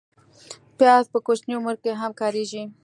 پیاز 0.77 1.05
په 1.13 1.19
کوچني 1.25 1.53
عمر 1.59 1.75
کې 1.83 1.91
هم 2.01 2.11
کارېږي 2.21 2.63